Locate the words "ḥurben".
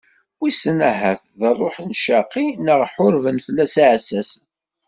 2.93-3.37